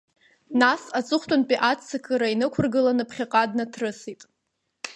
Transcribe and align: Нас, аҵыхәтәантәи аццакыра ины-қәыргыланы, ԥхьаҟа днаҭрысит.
Нас, 0.61 0.81
аҵыхәтәантәи 0.97 1.63
аццакыра 1.69 2.27
ины-қәыргыланы, 2.33 3.03
ԥхьаҟа 3.09 3.43
днаҭрысит. 3.49 4.21